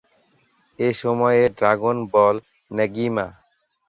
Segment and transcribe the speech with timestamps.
[0.79, 2.35] এই সময়ে "Dragon Ball",
[2.71, 3.27] "নেগিমা!